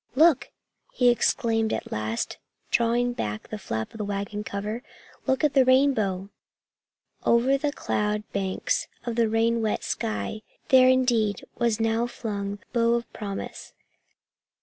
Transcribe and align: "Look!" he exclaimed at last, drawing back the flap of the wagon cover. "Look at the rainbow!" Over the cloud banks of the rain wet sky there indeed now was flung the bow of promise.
"Look!" 0.15 0.49
he 0.91 1.09
exclaimed 1.11 1.71
at 1.71 1.91
last, 1.91 2.39
drawing 2.71 3.13
back 3.13 3.47
the 3.49 3.59
flap 3.59 3.93
of 3.93 3.99
the 3.99 4.03
wagon 4.03 4.43
cover. 4.43 4.81
"Look 5.27 5.43
at 5.43 5.53
the 5.53 5.63
rainbow!" 5.63 6.31
Over 7.23 7.55
the 7.55 7.71
cloud 7.71 8.23
banks 8.33 8.87
of 9.05 9.15
the 9.15 9.29
rain 9.29 9.61
wet 9.61 9.83
sky 9.83 10.41
there 10.69 10.89
indeed 10.89 11.45
now 11.79 12.01
was 12.07 12.11
flung 12.13 12.55
the 12.57 12.65
bow 12.73 12.95
of 12.95 13.13
promise. 13.13 13.73